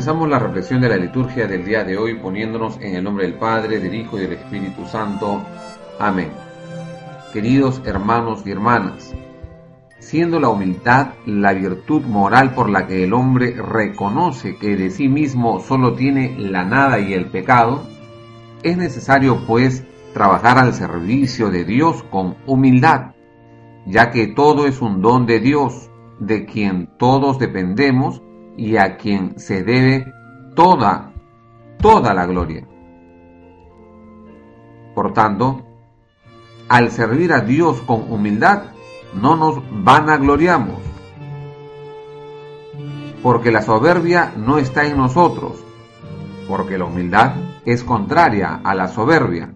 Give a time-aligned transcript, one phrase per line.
[0.00, 3.34] Comenzamos la reflexión de la liturgia del día de hoy poniéndonos en el nombre del
[3.34, 5.44] Padre, del Hijo y del Espíritu Santo.
[5.98, 6.30] Amén.
[7.34, 9.14] Queridos hermanos y hermanas,
[9.98, 15.06] siendo la humildad la virtud moral por la que el hombre reconoce que de sí
[15.06, 17.82] mismo solo tiene la nada y el pecado,
[18.62, 23.12] es necesario pues trabajar al servicio de Dios con humildad,
[23.84, 28.22] ya que todo es un don de Dios, de quien todos dependemos
[28.60, 30.12] y a quien se debe
[30.54, 31.14] toda,
[31.78, 32.68] toda la gloria.
[34.94, 35.62] Por tanto,
[36.68, 38.64] al servir a Dios con humildad,
[39.14, 40.78] no nos vanagloriamos,
[43.22, 45.64] porque la soberbia no está en nosotros,
[46.46, 49.54] porque la humildad es contraria a la soberbia.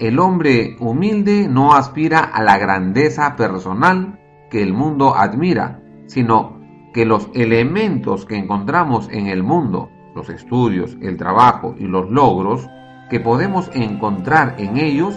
[0.00, 4.18] El hombre humilde no aspira a la grandeza personal
[4.50, 6.61] que el mundo admira, sino
[6.92, 12.68] que los elementos que encontramos en el mundo, los estudios, el trabajo y los logros
[13.08, 15.16] que podemos encontrar en ellos,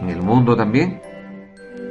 [0.00, 1.00] en el mundo también,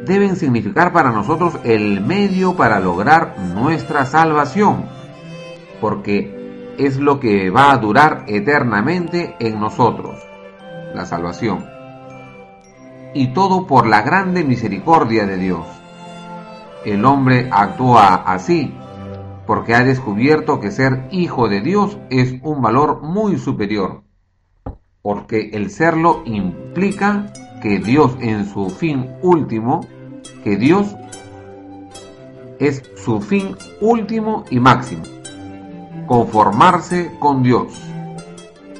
[0.05, 4.85] deben significar para nosotros el medio para lograr nuestra salvación,
[5.81, 10.19] porque es lo que va a durar eternamente en nosotros,
[10.93, 11.65] la salvación.
[13.13, 15.82] Y todo por la grande misericordia de Dios
[16.85, 18.73] el hombre actúa así
[19.45, 24.03] porque ha descubierto que ser hijo de Dios es un valor muy superior,
[25.01, 27.27] porque el serlo implica
[27.61, 29.85] que Dios en su fin último,
[30.43, 30.95] que Dios
[32.59, 35.03] es su fin último y máximo,
[36.07, 37.67] conformarse con Dios,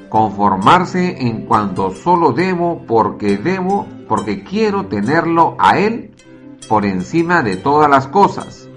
[0.08, 6.13] conformarse en cuanto solo debo porque debo, porque quiero tenerlo a Él
[6.74, 8.68] por encima de todas las cosas,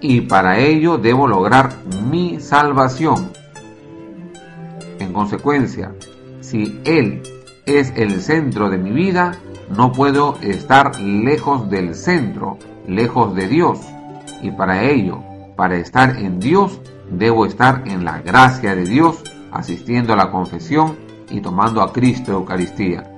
[0.00, 1.74] y para ello debo lograr
[2.10, 3.30] mi salvación.
[4.98, 5.94] En consecuencia,
[6.40, 7.20] si Él
[7.66, 9.36] es el centro de mi vida,
[9.68, 12.56] no puedo estar lejos del centro,
[12.88, 13.80] lejos de Dios,
[14.40, 15.20] y para ello,
[15.56, 19.22] para estar en Dios, debo estar en la gracia de Dios,
[19.52, 20.96] asistiendo a la confesión
[21.28, 23.14] y tomando a Cristo Eucaristía.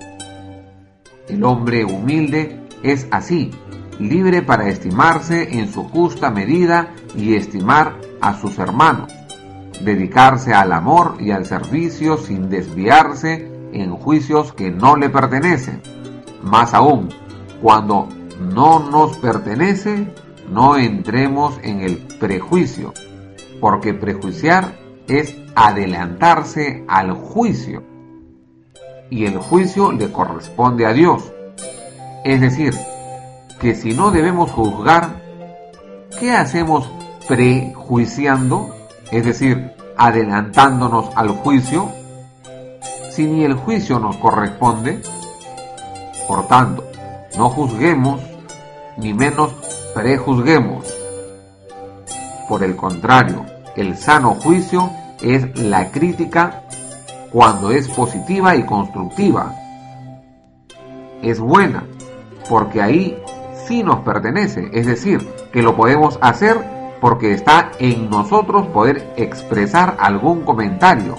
[1.29, 3.53] El hombre humilde es así,
[3.99, 9.12] libre para estimarse en su justa medida y estimar a sus hermanos,
[9.83, 15.83] dedicarse al amor y al servicio sin desviarse en juicios que no le pertenecen.
[16.43, 17.09] Más aún,
[17.61, 18.09] cuando
[18.41, 20.09] no nos pertenece,
[20.51, 22.93] no entremos en el prejuicio,
[23.61, 27.83] porque prejuiciar es adelantarse al juicio,
[29.11, 31.33] y el juicio le corresponde a Dios.
[32.25, 32.75] Es decir,
[33.61, 35.21] que si no debemos juzgar,
[36.19, 36.91] ¿qué hacemos
[37.27, 38.75] prejuiciando?
[39.11, 41.91] Es decir, adelantándonos al juicio,
[43.11, 45.03] si ni el juicio nos corresponde.
[46.28, 46.84] Por tanto,
[47.39, 48.21] no juzguemos,
[48.97, 49.53] ni menos
[49.94, 50.84] prejuzguemos.
[52.49, 53.47] Por el contrario,
[53.77, 54.91] el sano juicio
[55.21, 56.62] es la crítica
[57.33, 59.55] cuando es positiva y constructiva.
[61.23, 61.84] Es buena,
[62.49, 63.17] porque ahí
[63.66, 66.59] sí nos pertenece, es decir, que lo podemos hacer
[67.00, 71.16] porque está en nosotros poder expresar algún comentario,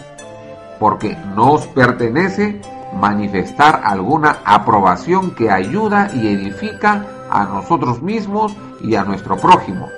[0.80, 2.62] porque nos pertenece
[2.94, 9.90] manifestar alguna aprobación que ayuda y edifica a nosotros mismos y a nuestro prójimo.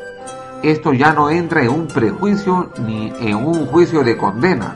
[0.63, 4.75] Esto ya no entra en un prejuicio ni en un juicio de condena,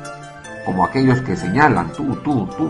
[0.66, 2.70] como aquellos que señalan tú, tú, tú.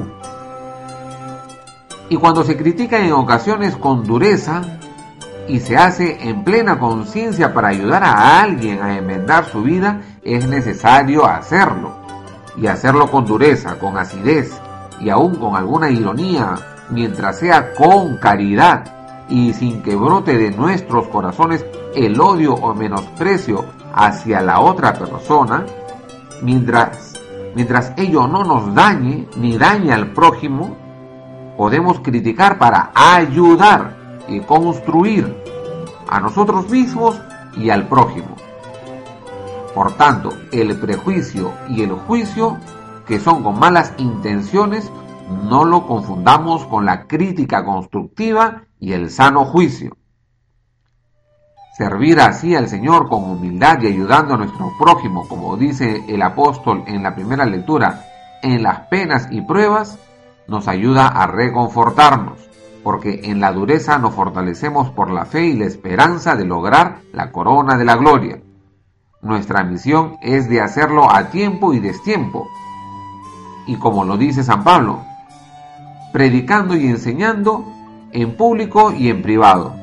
[2.09, 4.61] Y cuando se critica en ocasiones con dureza,
[5.47, 10.47] y se hace en plena conciencia para ayudar a alguien a enmendar su vida, es
[10.47, 11.97] necesario hacerlo.
[12.55, 14.53] Y hacerlo con dureza, con acidez
[14.99, 16.55] y aún con alguna ironía,
[16.89, 23.65] mientras sea con caridad y sin que brote de nuestros corazones el odio o menosprecio
[23.93, 25.65] hacia la otra persona,
[26.41, 27.13] mientras,
[27.55, 30.77] mientras ello no nos dañe ni dañe al prójimo,
[31.57, 35.35] podemos criticar para ayudar y construir
[36.07, 37.19] a nosotros mismos
[37.55, 38.35] y al prójimo.
[39.73, 42.57] Por tanto, el prejuicio y el juicio,
[43.07, 44.91] que son con malas intenciones,
[45.49, 49.97] no lo confundamos con la crítica constructiva y el sano juicio.
[51.75, 56.83] Servir así al Señor con humildad y ayudando a nuestro prójimo, como dice el apóstol
[56.85, 58.05] en la primera lectura,
[58.43, 59.97] en las penas y pruebas,
[60.47, 62.52] nos ayuda a reconfortarnos
[62.83, 67.31] porque en la dureza nos fortalecemos por la fe y la esperanza de lograr la
[67.31, 68.41] corona de la gloria.
[69.21, 72.49] nuestra misión es de hacerlo a tiempo y destiempo.
[73.65, 74.99] Y como lo dice San Pablo,
[76.11, 77.65] predicando y enseñando
[78.11, 79.73] en público y en privado.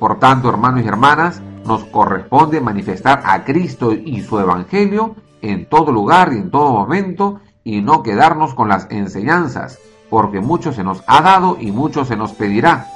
[0.00, 5.92] Por tanto, hermanos y hermanas, nos corresponde manifestar a Cristo y su Evangelio en todo
[5.92, 9.78] lugar y en todo momento y no quedarnos con las enseñanzas,
[10.10, 12.86] porque mucho se nos ha dado y mucho se nos pedirá.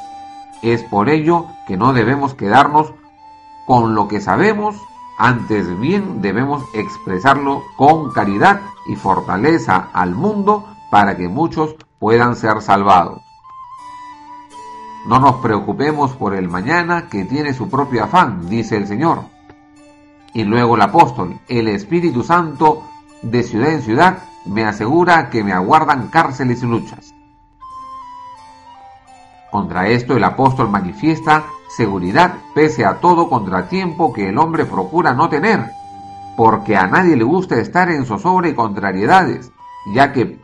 [0.63, 2.93] Es por ello que no debemos quedarnos
[3.67, 4.77] con lo que sabemos,
[5.19, 12.61] antes bien debemos expresarlo con caridad y fortaleza al mundo para que muchos puedan ser
[12.61, 13.21] salvados.
[15.07, 19.25] No nos preocupemos por el mañana que tiene su propio afán, dice el Señor.
[20.33, 22.85] Y luego el apóstol, el Espíritu Santo
[23.23, 27.15] de ciudad en ciudad me asegura que me aguardan cárceles y luchas.
[29.51, 35.29] Contra esto el apóstol manifiesta seguridad pese a todo contratiempo que el hombre procura no
[35.29, 35.71] tener,
[36.37, 39.53] porque a nadie le gusta estar en zozobra y contrariedades,
[39.95, 40.41] ya que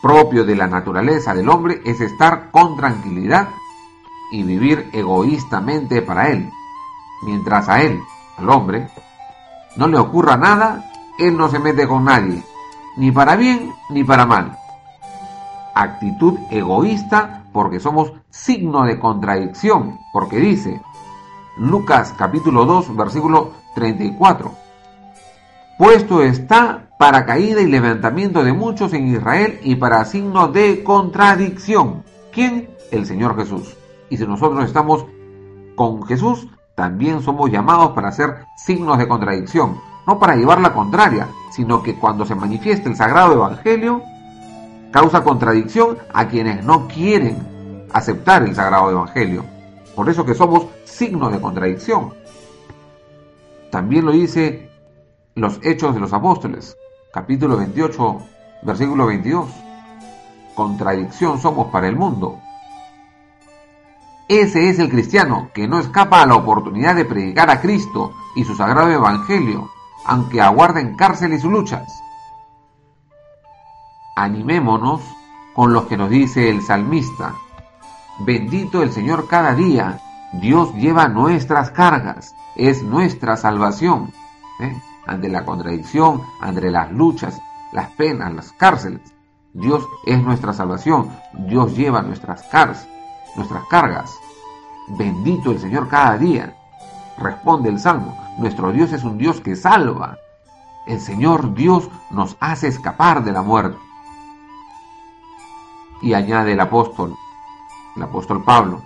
[0.00, 3.48] propio de la naturaleza del hombre es estar con tranquilidad
[4.30, 6.50] y vivir egoístamente para él.
[7.24, 8.00] Mientras a él,
[8.36, 8.88] al hombre,
[9.76, 12.42] no le ocurra nada, él no se mete con nadie,
[12.96, 14.56] ni para bien ni para mal.
[15.74, 20.80] Actitud egoísta porque somos signo de contradicción, porque dice
[21.58, 24.52] Lucas capítulo 2 versículo 34.
[25.78, 32.04] Puesto está para caída y levantamiento de muchos en Israel y para signo de contradicción.
[32.32, 32.70] ¿Quién?
[32.90, 33.76] El Señor Jesús.
[34.08, 35.06] Y si nosotros estamos
[35.74, 41.28] con Jesús, también somos llamados para ser signos de contradicción, no para llevar la contraria,
[41.50, 44.02] sino que cuando se manifieste el sagrado evangelio,
[44.90, 49.44] causa contradicción a quienes no quieren aceptar el sagrado evangelio.
[49.94, 52.14] Por eso que somos signos de contradicción.
[53.70, 54.70] También lo dice
[55.34, 56.76] los Hechos de los Apóstoles,
[57.12, 58.18] capítulo 28,
[58.62, 59.48] versículo 22.
[60.54, 62.38] Contradicción somos para el mundo,
[64.28, 68.44] ese es el cristiano que no escapa a la oportunidad de predicar a Cristo y
[68.44, 69.68] su sagrado evangelio,
[70.06, 72.02] aunque aguarden cárceles y luchas.
[74.16, 75.00] Animémonos
[75.54, 77.34] con lo que nos dice el salmista.
[78.20, 80.00] Bendito el Señor cada día.
[80.34, 82.34] Dios lleva nuestras cargas.
[82.56, 84.12] Es nuestra salvación.
[84.60, 84.80] ¿eh?
[85.06, 87.40] Ante la contradicción, ante las luchas,
[87.72, 89.14] las penas, las cárceles.
[89.52, 91.10] Dios es nuestra salvación.
[91.32, 92.86] Dios lleva nuestras cargas
[93.36, 94.18] nuestras cargas.
[94.88, 96.56] Bendito el Señor cada día.
[97.18, 100.18] Responde el Salmo, nuestro Dios es un Dios que salva.
[100.86, 103.78] El Señor Dios nos hace escapar de la muerte.
[106.00, 107.14] Y añade el apóstol,
[107.96, 108.82] el apóstol Pablo,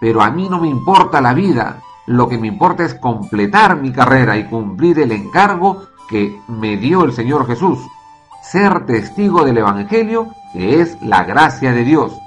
[0.00, 3.92] pero a mí no me importa la vida, lo que me importa es completar mi
[3.92, 7.78] carrera y cumplir el encargo que me dio el Señor Jesús,
[8.42, 12.18] ser testigo del Evangelio, que es la gracia de Dios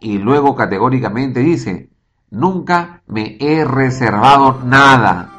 [0.00, 1.90] y luego categóricamente dice,
[2.30, 5.30] nunca me he reservado nada.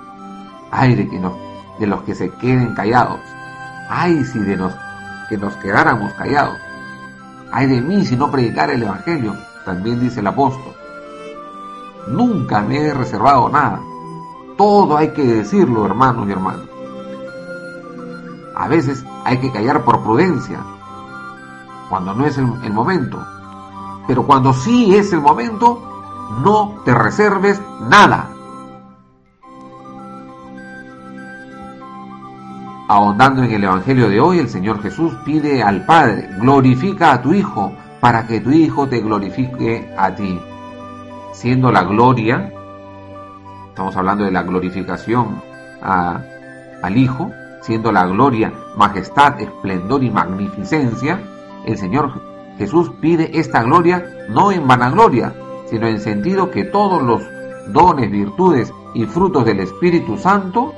[0.71, 1.21] Ay de, que
[1.79, 3.19] de los que se queden callados.
[3.89, 4.73] Ay si de nos,
[5.29, 6.57] que nos quedáramos callados.
[7.51, 10.73] Ay de mí si no predicara el Evangelio, también dice el apóstol.
[12.07, 13.79] Nunca me he reservado nada.
[14.57, 16.67] Todo hay que decirlo, hermanos y hermanas.
[18.55, 20.59] A veces hay que callar por prudencia,
[21.89, 23.25] cuando no es el momento
[24.09, 25.79] pero cuando sí es el momento,
[26.43, 28.31] no te reserves nada.
[32.91, 37.35] Ahondando en el Evangelio de hoy, el Señor Jesús pide al Padre, glorifica a tu
[37.35, 40.41] Hijo, para que tu Hijo te glorifique a ti.
[41.31, 42.51] Siendo la gloria,
[43.67, 45.39] estamos hablando de la glorificación
[45.83, 47.29] al Hijo,
[47.61, 51.21] siendo la gloria, majestad, esplendor y magnificencia,
[51.67, 52.11] el Señor
[52.57, 55.35] Jesús pide esta gloria no en vanagloria,
[55.67, 57.21] sino en sentido que todos los
[57.71, 60.73] dones, virtudes y frutos del Espíritu Santo,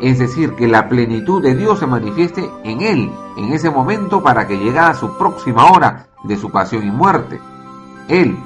[0.00, 4.46] es decir, que la plenitud de Dios se manifieste en Él, en ese momento para
[4.46, 7.40] que llegue a su próxima hora de su pasión y muerte.
[8.08, 8.38] Él,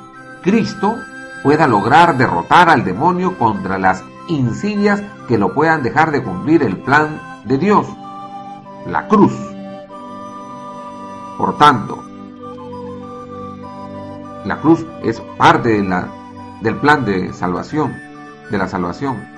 [0.42, 0.96] Cristo,
[1.42, 6.78] pueda lograr derrotar al demonio contra las insidias que lo puedan dejar de cumplir el
[6.78, 7.86] plan de Dios,
[8.86, 9.32] la cruz.
[11.38, 12.02] Por tanto,
[14.44, 15.82] la cruz es parte
[16.60, 17.94] del plan de salvación,
[18.50, 19.33] de la salvación.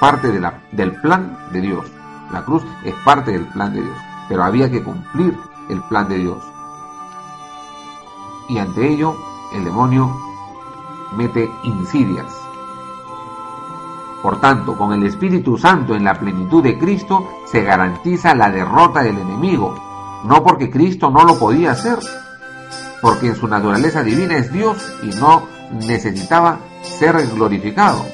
[0.00, 0.30] Parte
[0.72, 1.86] del plan de Dios.
[2.32, 3.96] La cruz es parte del plan de Dios.
[4.28, 5.36] Pero había que cumplir
[5.68, 6.38] el plan de Dios.
[8.48, 9.16] Y ante ello,
[9.54, 10.14] el demonio
[11.16, 12.26] mete insidias.
[14.22, 19.02] Por tanto, con el Espíritu Santo en la plenitud de Cristo se garantiza la derrota
[19.02, 19.74] del enemigo,
[20.24, 21.98] no porque Cristo no lo podía hacer,
[23.00, 25.44] porque en su naturaleza divina es Dios y no
[25.86, 28.04] necesitaba ser glorificado,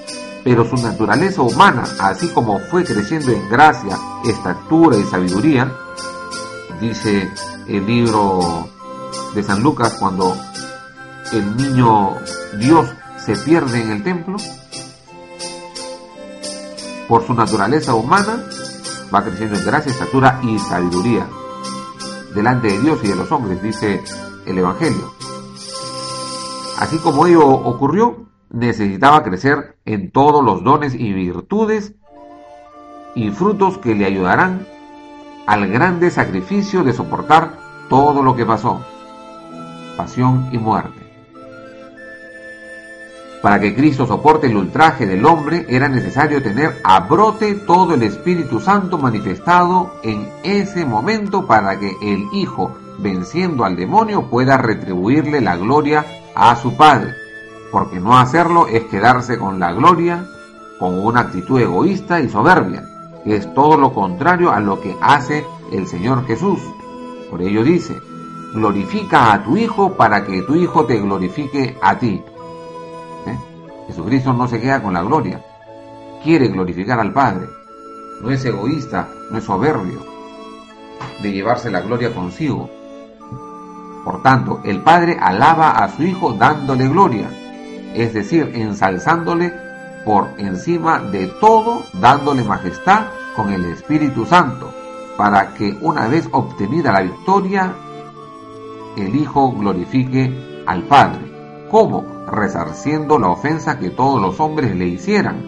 [0.44, 5.72] pero su naturaleza humana, así como fue creciendo en gracia, estatura y sabiduría,
[6.80, 7.32] dice
[7.66, 8.68] el libro
[9.34, 10.36] de San Lucas cuando
[11.32, 12.10] el niño
[12.58, 12.86] Dios
[13.24, 14.36] se pierde en el templo,
[17.08, 18.44] por su naturaleza humana,
[19.14, 21.26] va creciendo en gracia, estatura y sabiduría
[22.34, 24.02] delante de Dios y de los hombres, dice
[24.44, 25.14] el Evangelio.
[26.78, 31.94] Así como ello ocurrió, necesitaba crecer en todos los dones y virtudes
[33.14, 34.66] y frutos que le ayudarán
[35.46, 37.52] al grande sacrificio de soportar
[37.88, 38.80] todo lo que pasó,
[39.96, 41.00] pasión y muerte.
[43.42, 48.02] Para que Cristo soporte el ultraje del hombre era necesario tener a brote todo el
[48.02, 55.42] Espíritu Santo manifestado en ese momento para que el Hijo, venciendo al demonio, pueda retribuirle
[55.42, 57.23] la gloria a su Padre.
[57.74, 60.24] Porque no hacerlo es quedarse con la gloria
[60.78, 62.84] con una actitud egoísta y soberbia,
[63.24, 66.60] que es todo lo contrario a lo que hace el Señor Jesús.
[67.32, 68.00] Por ello dice,
[68.54, 72.22] glorifica a tu Hijo para que tu Hijo te glorifique a ti.
[73.88, 75.44] Jesucristo no se queda con la gloria,
[76.22, 77.48] quiere glorificar al Padre.
[78.22, 80.00] No es egoísta, no es soberbio
[81.20, 82.70] de llevarse la gloria consigo.
[84.04, 87.28] Por tanto, el Padre alaba a su Hijo dándole gloria,
[87.94, 89.52] es decir, ensalzándole
[90.04, 94.72] por encima de todo, dándole majestad con el Espíritu Santo,
[95.16, 97.72] para que una vez obtenida la victoria,
[98.96, 101.32] el Hijo glorifique al Padre.
[101.70, 102.14] ¿Cómo?
[102.26, 105.46] resarciendo la ofensa que todos los hombres le hicieran,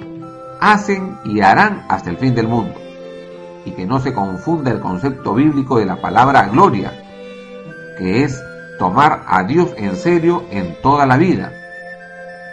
[0.60, 2.74] hacen y harán hasta el fin del mundo.
[3.64, 6.92] Y que no se confunda el concepto bíblico de la palabra gloria,
[7.98, 8.40] que es
[8.78, 11.52] tomar a Dios en serio en toda la vida.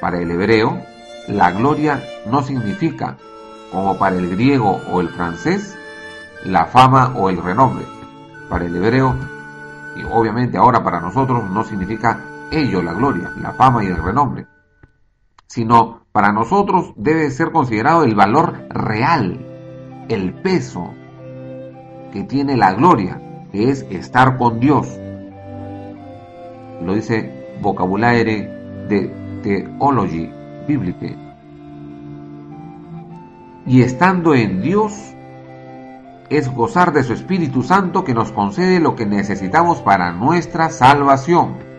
[0.03, 0.81] Para el hebreo,
[1.29, 3.15] la gloria no significa,
[3.72, 5.77] como para el griego o el francés,
[6.43, 7.86] la fama o el renombre.
[8.50, 9.15] Para el hebreo,
[9.95, 12.19] y obviamente ahora para nosotros, no significa
[12.51, 14.45] ello la gloria, la fama y el renombre,
[15.48, 19.39] sino para nosotros debe ser considerado el valor real,
[20.10, 20.93] el peso
[22.12, 23.22] que tiene la gloria,
[23.53, 24.86] que es estar con Dios.
[26.81, 28.51] Lo dice vocabulario
[28.89, 30.31] de Theology
[30.67, 31.07] Bíblica.
[33.67, 34.93] Y estando en Dios
[36.29, 41.73] es gozar de su Espíritu Santo que nos concede lo que necesitamos para nuestra salvación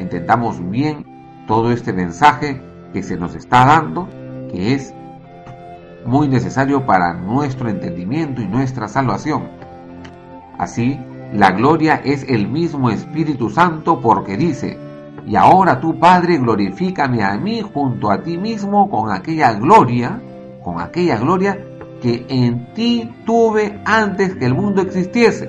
[0.00, 1.04] entendamos bien
[1.46, 2.60] todo este mensaje
[2.92, 4.08] que se nos está dando,
[4.50, 4.94] que es
[6.04, 9.48] muy necesario para nuestro entendimiento y nuestra salvación.
[10.58, 10.98] Así,
[11.32, 14.78] la gloria es el mismo Espíritu Santo porque dice,
[15.30, 20.20] y ahora tu Padre glorifícame a mí junto a ti mismo con aquella gloria,
[20.64, 21.56] con aquella gloria
[22.02, 25.48] que en ti tuve antes que el mundo existiese,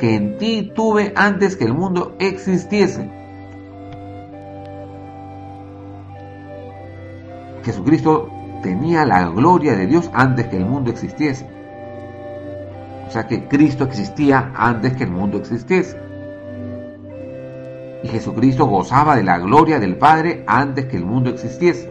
[0.00, 3.10] que en ti tuve antes que el mundo existiese.
[7.62, 8.30] Jesucristo
[8.62, 11.46] tenía la gloria de Dios antes que el mundo existiese.
[13.06, 16.09] O sea que Cristo existía antes que el mundo existiese.
[18.02, 21.90] Y Jesucristo gozaba de la gloria del Padre antes que el mundo existiese.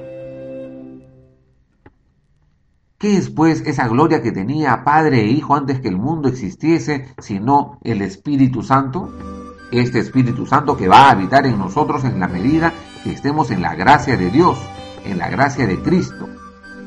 [2.98, 7.14] ¿Qué es pues esa gloria que tenía Padre e Hijo antes que el mundo existiese,
[7.20, 9.14] sino el Espíritu Santo?
[9.72, 12.74] Este Espíritu Santo que va a habitar en nosotros en la medida
[13.04, 14.58] que estemos en la gracia de Dios
[15.06, 16.28] en la gracia de Cristo,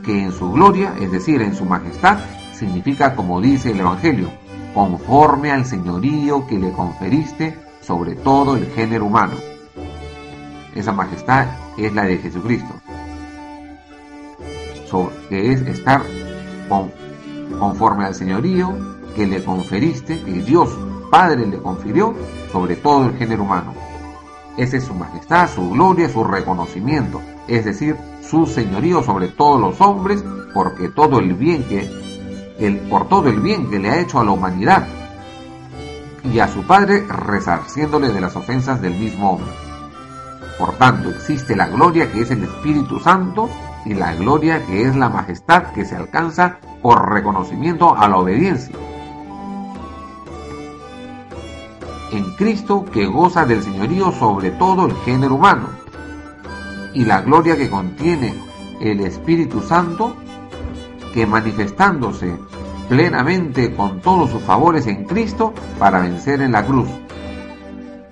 [0.04, 2.18] que en su gloria, es decir, en su majestad,
[2.54, 4.30] significa, como dice el Evangelio,
[4.74, 9.34] conforme al señorío que le conferiste sobre todo el género humano.
[10.74, 11.46] Esa majestad
[11.76, 12.74] es la de Jesucristo,
[15.28, 16.02] que es estar
[17.58, 18.72] conforme al señorío
[19.14, 20.70] que le conferiste, que Dios
[21.10, 22.14] Padre le confirió
[22.50, 23.74] sobre todo el género humano.
[24.56, 29.80] Esa es su majestad, su gloria, su reconocimiento, es decir, su señorío sobre todos los
[29.80, 30.24] hombres,
[30.54, 31.90] porque todo el bien que
[32.58, 34.86] el, por todo el bien que le ha hecho a la humanidad
[36.24, 39.50] y a su Padre resarciéndole de las ofensas del mismo hombre.
[40.58, 43.48] Por tanto, existe la gloria que es el Espíritu Santo
[43.84, 48.76] y la gloria que es la majestad que se alcanza por reconocimiento a la obediencia.
[52.12, 55.68] En Cristo que goza del señorío sobre todo el género humano
[56.92, 58.34] y la gloria que contiene
[58.80, 60.16] el Espíritu Santo
[61.14, 62.38] que manifestándose
[62.92, 66.90] plenamente con todos sus favores en Cristo para vencer en la cruz.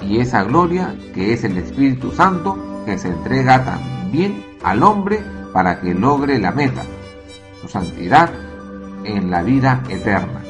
[0.01, 5.21] Y esa gloria que es el Espíritu Santo que se entrega también al hombre
[5.53, 6.81] para que logre la meta,
[7.61, 8.31] su santidad
[9.05, 10.41] en la vida eterna.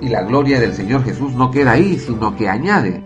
[0.00, 3.02] Y la gloria del Señor Jesús no queda ahí, sino que añade,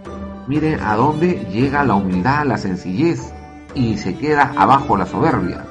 [0.47, 3.33] mire a dónde llega la humildad, la sencillez,
[3.75, 5.64] y se queda abajo la soberbia.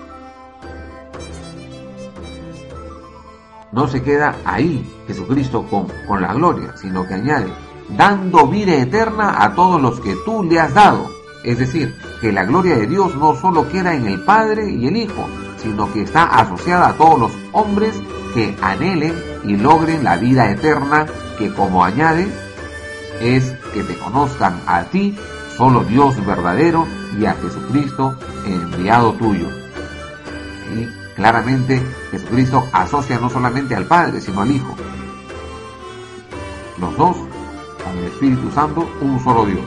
[3.73, 7.51] No se queda ahí Jesucristo con, con la gloria, sino que añade,
[7.97, 11.09] dando vida eterna a todos los que tú le has dado.
[11.43, 14.95] Es decir, que la gloria de Dios no solo queda en el Padre y el
[14.95, 15.27] Hijo,
[15.57, 17.99] sino que está asociada a todos los hombres
[18.33, 19.13] que anhelen
[19.43, 21.05] y logren la vida eterna
[21.37, 22.27] que como añade
[23.21, 25.15] es que te conozcan a ti,
[25.57, 26.85] solo Dios verdadero,
[27.19, 29.47] y a Jesucristo enviado tuyo.
[31.15, 34.75] Claramente Jesucristo asocia no solamente al Padre, sino al Hijo.
[36.79, 37.17] Los dos,
[37.84, 39.65] con el Espíritu Santo, un solo Dios.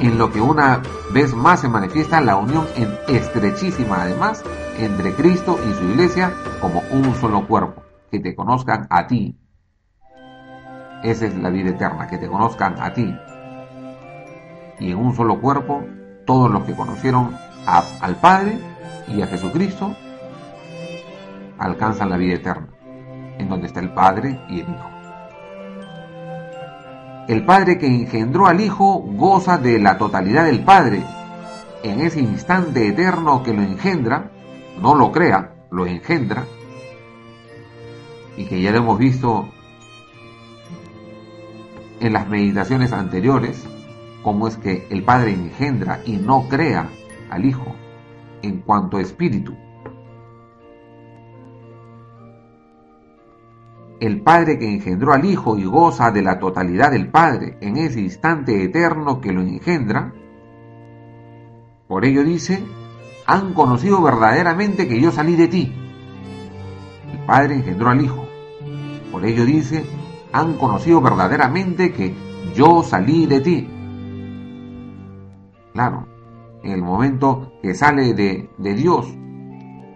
[0.00, 0.82] En lo que una
[1.12, 2.66] vez más se manifiesta la unión
[3.08, 4.42] estrechísima además
[4.78, 9.38] entre Cristo y su iglesia como un solo cuerpo, que te conozcan a ti.
[11.02, 13.14] Esa es la vida eterna, que te conozcan a ti.
[14.78, 15.82] Y en un solo cuerpo,
[16.26, 17.34] todos los que conocieron
[17.66, 18.58] al Padre
[19.08, 19.94] y a Jesucristo
[21.58, 22.68] alcanzan la vida eterna,
[23.38, 24.90] en donde está el Padre y el Hijo.
[27.28, 31.02] El Padre que engendró al Hijo goza de la totalidad del Padre.
[31.82, 34.30] En ese instante eterno que lo engendra,
[34.80, 36.44] no lo crea, lo engendra,
[38.36, 39.48] y que ya lo hemos visto
[42.00, 43.64] en las meditaciones anteriores,
[44.22, 46.88] cómo es que el Padre engendra y no crea
[47.30, 47.74] al Hijo
[48.46, 49.54] en cuanto a espíritu.
[53.98, 58.00] El Padre que engendró al Hijo y goza de la totalidad del Padre en ese
[58.00, 60.12] instante eterno que lo engendra,
[61.88, 62.62] por ello dice,
[63.26, 65.72] han conocido verdaderamente que yo salí de ti.
[67.12, 68.26] El Padre engendró al Hijo.
[69.10, 69.84] Por ello dice,
[70.32, 72.14] han conocido verdaderamente que
[72.54, 73.68] yo salí de ti.
[75.72, 76.06] Claro,
[76.62, 79.12] en el momento que sale de, de Dios,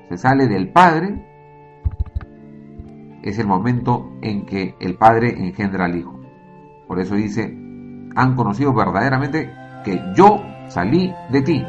[0.08, 1.24] se sale del Padre,
[3.22, 6.18] es el momento en que el Padre engendra al Hijo.
[6.88, 7.44] Por eso dice,
[8.16, 9.52] han conocido verdaderamente
[9.84, 11.64] que yo salí de ti.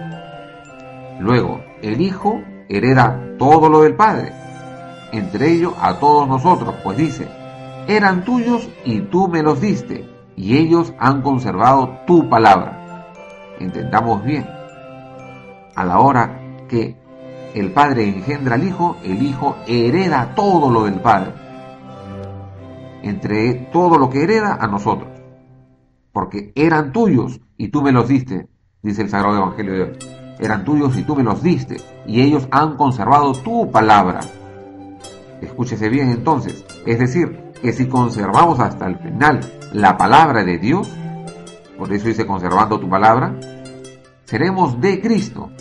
[1.20, 4.32] Luego, el Hijo hereda todo lo del Padre,
[5.12, 7.28] entre ellos a todos nosotros, pues dice,
[7.88, 13.06] eran tuyos y tú me los diste, y ellos han conservado tu palabra.
[13.60, 14.48] Entendamos bien,
[15.76, 16.98] a la hora que
[17.54, 21.34] el Padre engendra al Hijo, el Hijo hereda todo lo del Padre.
[23.04, 25.10] Entre todo lo que hereda a nosotros.
[26.12, 28.48] Porque eran tuyos y tú me los diste,
[28.82, 29.98] dice el Sagrado Evangelio de hoy
[30.42, 34.22] eran tuyos y tú me los diste, y ellos han conservado tu palabra.
[35.40, 39.40] Escúchese bien entonces, es decir, que si conservamos hasta el final
[39.72, 40.92] la palabra de Dios,
[41.78, 43.40] por eso dice conservando tu palabra,
[44.26, 45.52] seremos de Cristo.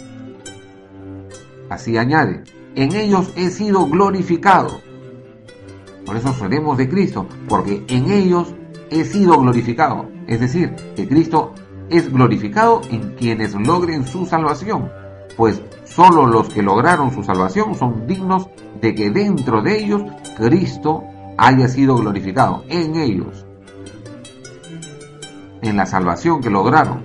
[1.70, 2.42] Así añade,
[2.74, 4.80] en ellos he sido glorificado.
[6.04, 8.52] Por eso seremos de Cristo, porque en ellos
[8.90, 10.08] he sido glorificado.
[10.26, 11.54] Es decir, que Cristo
[11.88, 14.90] es glorificado en quienes logren su salvación,
[15.36, 18.48] pues solo los que lograron su salvación son dignos
[18.80, 20.02] de que dentro de ellos
[20.36, 21.04] Cristo
[21.38, 23.46] haya sido glorificado, en ellos,
[25.62, 27.04] en la salvación que lograron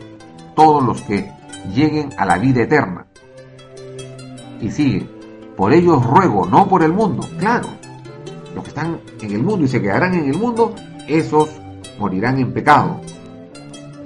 [0.56, 1.32] todos los que
[1.74, 3.06] lleguen a la vida eterna.
[4.62, 5.08] Y sigue,
[5.56, 7.68] por ellos ruego, no por el mundo, claro,
[8.54, 10.74] los que están en el mundo y se quedarán en el mundo,
[11.08, 11.50] esos
[12.00, 13.02] morirán en pecado,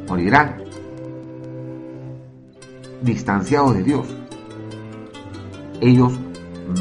[0.08, 0.64] morirán
[3.02, 4.08] distanciados de Dios.
[5.82, 6.20] Ellos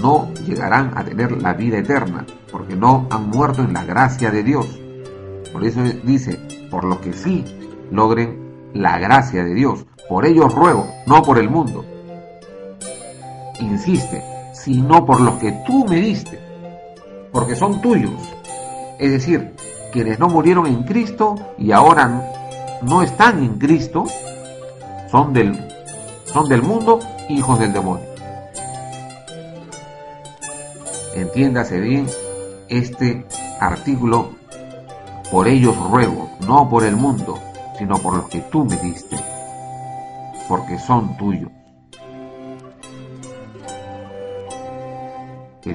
[0.03, 4.43] no llegarán a tener la vida eterna porque no han muerto en la gracia de
[4.43, 4.79] Dios.
[5.53, 6.39] Por eso dice,
[6.71, 7.45] por los que sí
[7.91, 9.87] logren la gracia de Dios.
[10.09, 11.85] Por ellos ruego, no por el mundo.
[13.61, 16.39] Insiste, sino por los que tú me diste,
[17.33, 18.13] porque son tuyos.
[18.99, 19.55] Es decir,
[19.93, 22.31] quienes no murieron en Cristo y ahora
[22.83, 24.05] no están en Cristo,
[25.11, 25.69] son del
[26.33, 28.07] son del mundo, hijos del demonio.
[31.15, 32.07] Entiéndase bien
[32.69, 33.25] este
[33.61, 34.33] artículo,
[35.31, 37.39] por ellos ruego, no por el mundo,
[37.79, 39.17] sino por los que tú me diste,
[40.49, 41.51] porque son tuyos.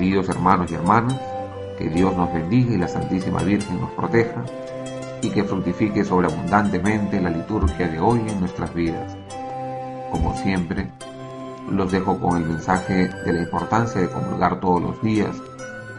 [0.03, 1.17] Queridos hermanos y hermanas,
[1.77, 4.43] que Dios nos bendiga y la Santísima Virgen nos proteja
[5.21, 9.15] y que fructifique sobreabundantemente la liturgia de hoy en nuestras vidas.
[10.11, 10.89] Como siempre,
[11.71, 15.37] los dejo con el mensaje de la importancia de comulgar todos los días,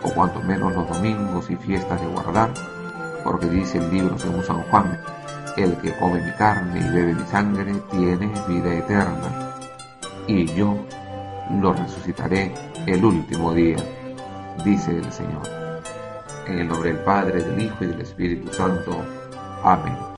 [0.03, 2.51] o cuanto menos los domingos y fiestas de guardar,
[3.25, 5.01] porque dice el libro según San Juan,
[5.57, 9.55] el que come mi carne y bebe mi sangre tiene vida eterna,
[10.27, 10.77] y yo
[11.59, 12.53] lo resucitaré
[12.87, 13.79] el último día,
[14.65, 15.43] dice el Señor.
[16.47, 19.03] En el nombre del Padre, del Hijo y del Espíritu Santo.
[19.63, 20.14] Amén.